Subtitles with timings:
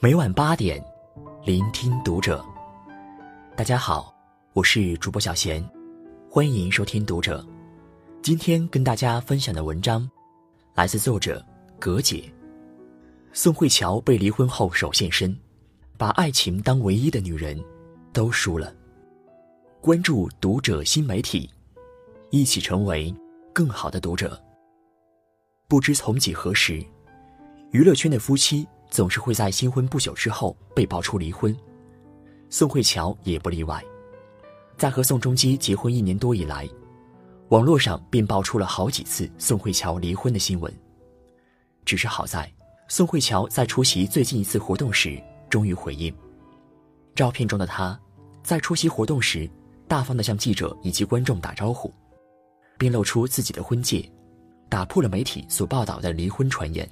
[0.00, 0.84] 每晚八点，
[1.44, 2.44] 聆听读者。
[3.56, 4.12] 大家好，
[4.52, 5.64] 我是主播小贤，
[6.28, 7.46] 欢迎收听读者。
[8.20, 10.10] 今天跟大家分享的文章，
[10.74, 11.44] 来自作者
[11.78, 12.28] 葛姐。
[13.32, 15.38] 宋慧乔被离婚后首现身，
[15.96, 17.62] 把爱情当唯一的女人，
[18.12, 18.74] 都输了。
[19.80, 21.48] 关注读者新媒体，
[22.30, 23.14] 一起成为
[23.52, 24.36] 更好的读者。
[25.68, 26.84] 不知从几何时，
[27.70, 28.66] 娱乐圈的夫妻。
[28.90, 31.56] 总是会在新婚不久之后被爆出离婚，
[32.48, 33.80] 宋慧乔也不例外。
[34.76, 36.68] 在和宋仲基结婚一年多以来，
[37.50, 40.76] 网络上便爆出了好几次宋慧乔离婚的新闻。
[41.84, 42.52] 只是好在，
[42.88, 46.12] 宋慧乔在出席最近一次活动时终于回应。
[47.14, 47.96] 照片中的她，
[48.42, 49.48] 在出席活动时，
[49.86, 51.94] 大方地向记者以及观众打招呼，
[52.76, 54.10] 并露出自己的婚戒，
[54.68, 56.90] 打破了媒体所报道的离婚传言。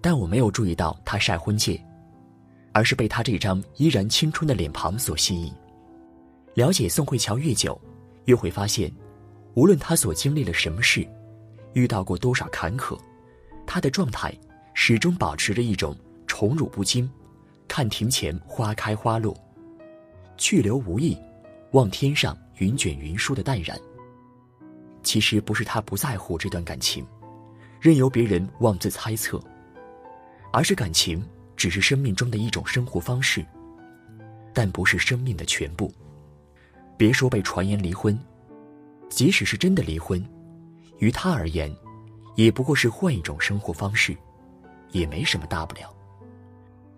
[0.00, 1.80] 但我没有注意到他晒婚戒，
[2.72, 5.52] 而是被他这张依然青春的脸庞所吸引。
[6.54, 7.80] 了解宋慧乔越久，
[8.24, 8.92] 越会发现，
[9.54, 11.06] 无论他所经历了什么事，
[11.74, 12.98] 遇到过多少坎坷，
[13.66, 14.32] 他的状态
[14.74, 17.08] 始终保持着一种宠辱不惊，
[17.68, 19.36] 看庭前花开花落，
[20.36, 21.16] 去留无意，
[21.72, 23.78] 望天上云卷云舒的淡然。
[25.02, 27.06] 其实不是他不在乎这段感情，
[27.80, 29.40] 任由别人妄自猜测。
[30.52, 31.24] 而是感情
[31.56, 33.44] 只是生命中的一种生活方式，
[34.52, 35.92] 但不是生命的全部。
[36.96, 38.18] 别说被传言离婚，
[39.08, 40.22] 即使是真的离婚，
[40.98, 41.74] 于他而言，
[42.36, 44.16] 也不过是换一种生活方式，
[44.90, 45.94] 也没什么大不了。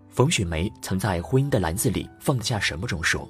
[0.09, 3.27] 冯雪梅曾在《婚姻的篮子里放得下什么》中说：“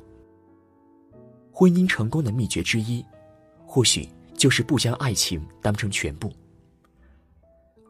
[1.51, 3.05] 婚姻成功的秘诀之一，
[3.65, 6.29] 或许就是不将爱情当成全部。”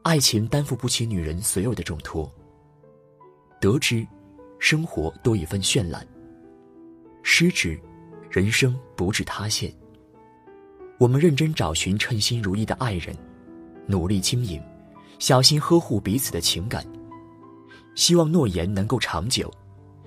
[0.03, 2.29] 爱情担负不起女人所有的重托。
[3.61, 4.05] 得之，
[4.59, 6.03] 生活多一份绚烂；
[7.23, 7.79] 失之，
[8.29, 9.73] 人生不至塌陷。
[10.97, 13.15] 我们认真找寻称心如意的爱人，
[13.87, 14.61] 努力经营，
[15.19, 16.85] 小心呵护彼此的情感，
[17.95, 19.49] 希望诺言能够长久，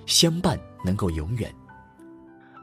[0.05, 1.51] 相伴能够永远。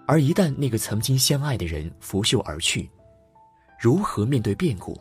[0.06, 2.88] 而一旦那个曾经相爱的人拂袖而去，
[3.80, 4.96] 如何面对变故？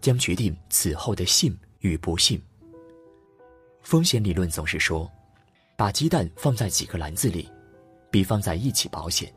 [0.00, 2.40] 将决定此后的幸与不幸。
[3.82, 5.10] 风险理论总是说，
[5.76, 7.48] 把鸡蛋放在几个篮子里，
[8.10, 9.32] 比放在一起保险。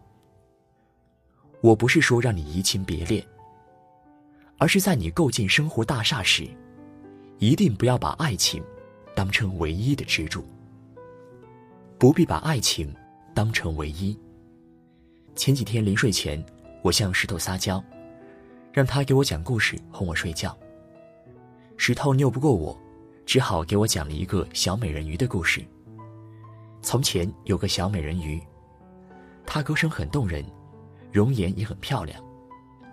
[1.62, 3.26] 我不是说让你移情别恋，
[4.58, 6.48] 而是在你构建生活大厦时，
[7.38, 8.64] 一定不要把爱情
[9.16, 10.44] 当成唯一的支柱。
[11.98, 12.96] 不必把爱情
[13.36, 14.18] 当成唯一。
[15.36, 16.44] 前几天临睡前，
[16.82, 17.84] 我向石头撒娇。
[18.72, 20.56] 让他给我讲故事哄我睡觉。
[21.78, 22.78] 石头拗不过我，
[23.26, 25.64] 只好给我讲了一个小美人鱼的故事。
[26.82, 28.42] 从前有个小美人鱼，
[29.46, 30.46] 她歌声很动人，
[31.12, 32.22] 容颜也很漂亮。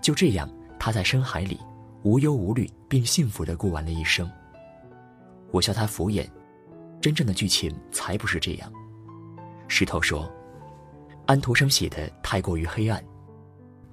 [0.00, 0.48] 就这样，
[0.78, 1.58] 她在深海里
[2.02, 4.30] 无忧无虑并幸福地过完了一生。
[5.50, 6.28] 我笑她敷衍，
[7.00, 8.72] 真正的剧情才不是这样。
[9.68, 10.30] 石头说
[11.26, 13.04] ：“安徒生写的太过于黑暗，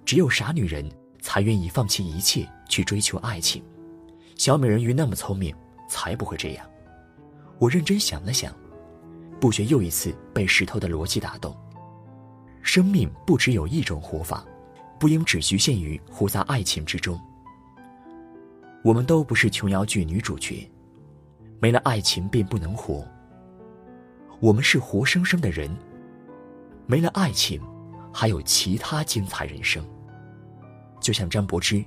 [0.05, 0.89] 只有傻女人。”
[1.23, 3.63] 才愿意放弃一切去追求爱情，
[4.35, 5.55] 小美人鱼那么聪明，
[5.87, 6.69] 才不会这样。
[7.57, 8.53] 我认真想了想，
[9.39, 11.55] 不觉又一次被石头的逻辑打动。
[12.61, 14.43] 生命不只有一种活法，
[14.99, 17.17] 不应只局限于活在爱情之中。
[18.83, 20.69] 我们都不是琼瑶剧女主角，
[21.61, 23.07] 没了爱情便不能活。
[24.41, 25.73] 我们是活生生的人，
[26.85, 27.61] 没了爱情，
[28.11, 29.85] 还有其他精彩人生。
[31.03, 31.83] 就像张柏芝，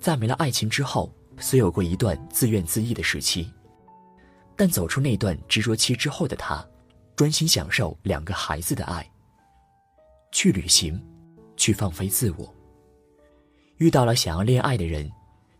[0.00, 3.52] 在没了爱情之后，虽有过一段自怨自艾的时期，
[4.56, 6.66] 但走出那段执着期之后的她，
[7.14, 9.06] 专心享受两个孩子的爱。
[10.32, 10.98] 去旅行，
[11.54, 12.54] 去放飞自我。
[13.76, 15.10] 遇到了想要恋爱的人，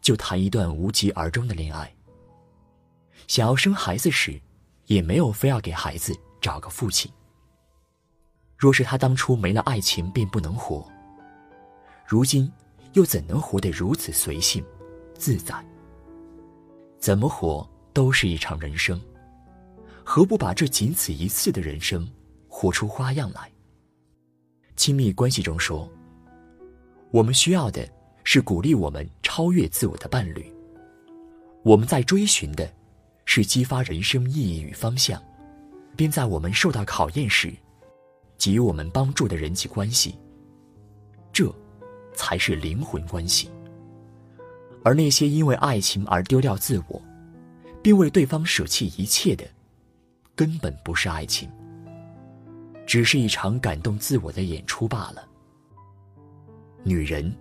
[0.00, 1.94] 就谈一段无疾而终的恋爱。
[3.28, 4.40] 想要生孩子时，
[4.86, 7.12] 也没有非要给孩子找个父亲。
[8.56, 10.90] 若是他当初没了爱情便不能活，
[12.06, 12.50] 如今。
[12.96, 14.64] 又怎能活得如此随性、
[15.18, 15.54] 自在？
[16.98, 18.98] 怎么活都是一场人生，
[20.02, 22.08] 何不把这仅此一次的人生
[22.48, 23.52] 活出花样来？
[24.76, 25.86] 亲密关系中说，
[27.10, 27.86] 我们需要的
[28.24, 30.50] 是鼓励我们超越自我的伴侣；
[31.64, 32.66] 我们在追寻的，
[33.26, 35.22] 是激发人生意义与方向，
[35.94, 37.52] 并在我们受到考验时，
[38.38, 40.18] 给予我们帮助的人际关系。
[42.16, 43.48] 才是灵魂关系，
[44.82, 47.00] 而那些因为爱情而丢掉自我，
[47.82, 49.46] 并为对方舍弃一切的，
[50.34, 51.48] 根本不是爱情，
[52.84, 55.28] 只是一场感动自我的演出罢了。
[56.82, 57.32] 女人，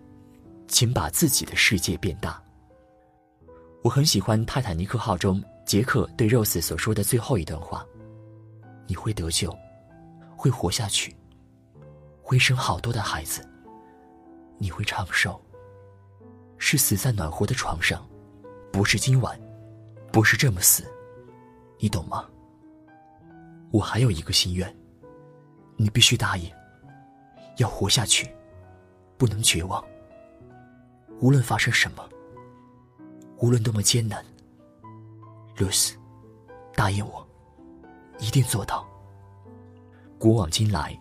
[0.67, 2.39] 请把自己的世界变大。
[3.81, 7.85] 我很喜欢《泰坦尼克号》中杰克对 Rose 所说的最后一段话
[8.87, 9.55] ：“你会得救，
[10.35, 11.15] 会活下去，
[12.21, 13.47] 会生好多的孩子。
[14.57, 15.39] 你会长寿，
[16.57, 18.05] 是死在暖和的床上，
[18.71, 19.39] 不是今晚，
[20.11, 20.83] 不是这么死，
[21.79, 22.29] 你懂吗？
[23.71, 24.75] 我还有一个心愿，
[25.75, 26.51] 你必须答应，
[27.57, 28.29] 要活下去，
[29.17, 29.83] 不能绝望。
[31.19, 32.07] 无论发生什么。”
[33.39, 34.23] 无论多么艰难，
[35.57, 35.93] 露丝，
[36.73, 37.27] 答应我，
[38.17, 38.87] 一定做到。
[40.17, 40.97] 古往今来，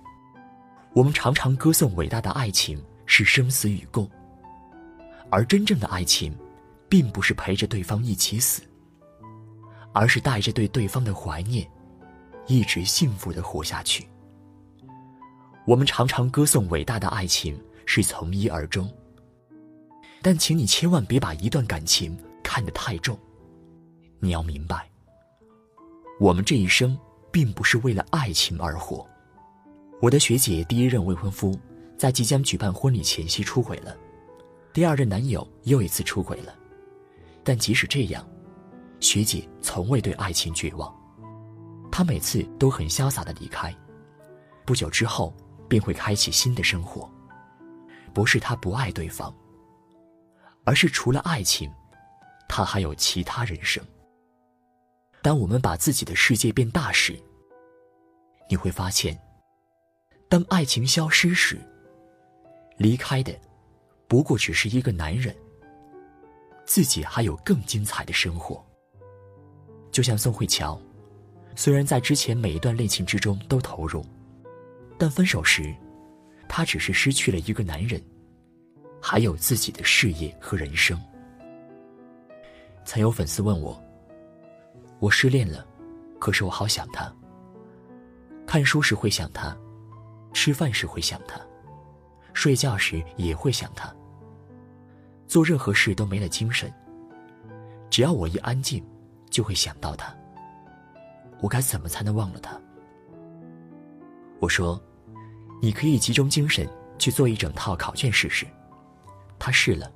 [0.94, 4.10] 我们常常歌颂伟大的爱情是生死与共，
[5.30, 6.36] 而真正的爱情，
[6.88, 8.62] 并不是陪着对方一起死，
[9.92, 11.68] 而是带着对对方的怀念，
[12.46, 14.06] 一直幸福的活下去。
[15.66, 18.90] 我们常常歌颂伟大的爱情是从一而终。
[20.20, 23.18] 但请你千万别把一段感情看得太重。
[24.20, 24.90] 你要明白，
[26.18, 26.98] 我们这一生
[27.30, 29.06] 并不是为了爱情而活。
[30.00, 31.58] 我的学姐第一任未婚夫
[32.04, 33.96] 在即将举办婚礼前夕出轨了，
[34.74, 36.54] 第二任男友又一次出轨了。
[37.42, 38.28] 但即使这样，
[39.00, 40.94] 学姐从未对爱情绝望，
[41.90, 43.74] 她每次都很潇洒的离开，
[44.66, 45.34] 不久之后
[45.66, 47.10] 便会开启新的生活。
[48.12, 49.34] 不是她不爱对方。
[50.64, 51.72] 而是除了爱情，
[52.50, 53.82] 他还有其他人生。
[55.22, 57.18] 当我们把自己的世界变大时，
[58.50, 59.18] 你会发现，
[60.28, 61.58] 当爱情消失时，
[62.76, 63.32] 离开的
[64.08, 65.34] 不过只是一个男人。
[66.66, 68.64] 自己还有更精彩的生活。
[69.92, 70.80] 就像宋慧乔，
[71.54, 74.04] 虽然在之前每一段恋情之中都投入，
[74.98, 75.74] 但分手时，
[76.48, 78.02] 她只是失去了一个男人。
[79.06, 80.98] 还有自己的事业和人生。
[82.86, 83.78] 曾有粉丝问我
[84.98, 85.66] ：“我失恋了，
[86.18, 87.14] 可是我好想他。
[88.46, 89.54] 看书时会想他，
[90.32, 91.38] 吃饭时会想他，
[92.34, 93.90] 睡觉时也会想他。
[95.26, 96.70] 做任何事都没了精神。
[97.88, 98.84] 只要我一安静，
[99.30, 100.14] 就会想到他。
[101.40, 102.60] 我该怎么才能忘了他？”
[104.40, 104.82] 我说
[105.62, 108.46] ：“你可以集中精神去做一整套考卷试试。”
[109.38, 109.90] 他试了，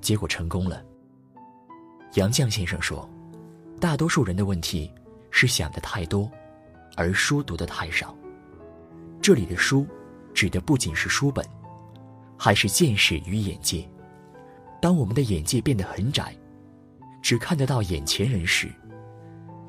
[0.00, 0.84] 结果成功了。
[2.14, 3.08] 杨绛先生说
[3.80, 4.92] ：“大多数人的问题
[5.30, 6.30] 是想的太多，
[6.96, 8.16] 而书读的太少。
[9.20, 9.86] 这里的书，
[10.32, 11.44] 指的不仅是书本，
[12.38, 13.86] 还是见识与眼界。
[14.80, 16.34] 当我们的眼界变得很窄，
[17.20, 18.72] 只看得到眼前人时，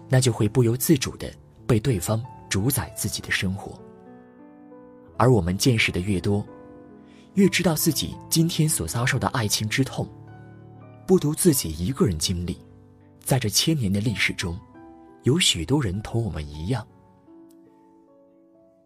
[0.08, 1.30] 那就会不由自主的
[1.68, 3.78] 被对方主宰自己的生活。
[5.18, 6.46] 而我们见识的越多。”
[7.36, 10.06] 越知道自己今天所遭受的爱情之痛，
[11.06, 12.58] 不独自己一个人经历，
[13.24, 14.60] 在这千年的历史中，
[15.24, 16.86] 有许多人同我们一样。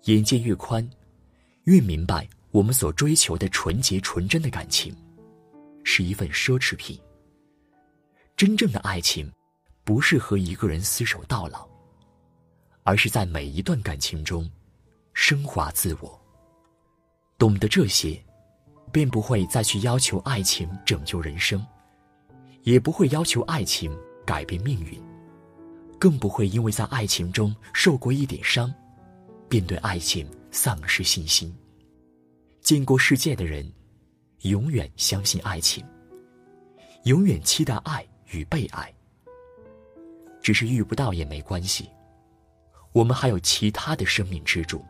[0.03, 0.87] 眼界越宽，
[1.63, 4.95] 越明白我们所追求的纯洁纯真的感情，
[5.83, 6.97] 是一份奢侈品。
[8.37, 9.29] 真正的爱情，
[9.83, 11.67] 不是和一个人厮守到老，
[12.83, 14.47] 而是在每一段感情中，
[15.13, 16.17] 升华自我。
[17.37, 18.17] 懂得这些。
[18.91, 21.65] 便不会再去要求爱情拯救人生，
[22.61, 23.91] 也不会要求爱情
[24.23, 25.01] 改变命运，
[25.97, 28.71] 更不会因为在爱情中受过一点伤，
[29.49, 31.51] 便对爱情丧失信心。
[32.63, 33.71] 见过世界的人，
[34.41, 35.85] 永远相信爱情，
[37.03, 38.91] 永远期待爱与被爱。
[40.41, 41.89] 只是遇不到也没关系，
[42.91, 44.83] 我们还有其他的生命支柱。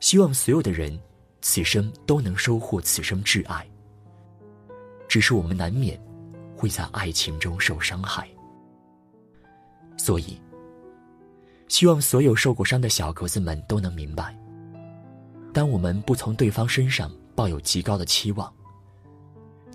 [0.00, 0.98] 希望所有的人。
[1.42, 3.66] 此生都能收获此生挚爱，
[5.08, 5.98] 只是我们难免
[6.54, 8.28] 会在爱情中受伤害。
[9.96, 10.38] 所以，
[11.66, 14.36] 希望所有受过伤的小格子们都能明白：
[15.52, 18.52] 当我们不从对方身上抱有极高的期望，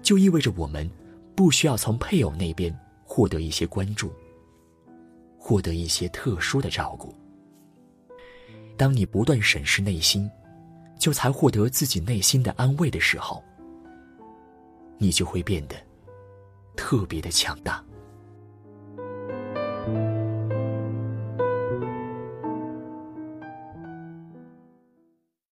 [0.01, 0.89] 就意味着我们
[1.35, 4.11] 不需要从配偶那边获得一些关注，
[5.37, 7.13] 获得一些特殊的照顾。
[8.77, 10.29] 当你不断审视内心。
[10.97, 13.43] 就才获得自己内心的安慰的时候，
[14.97, 15.75] 你就会变得
[16.75, 17.83] 特别的强大。